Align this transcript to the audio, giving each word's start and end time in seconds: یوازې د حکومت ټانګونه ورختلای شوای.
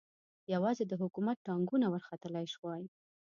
یوازې 0.53 0.83
د 0.87 0.93
حکومت 1.01 1.37
ټانګونه 1.47 1.85
ورختلای 1.89 2.45
شوای. 2.53 2.83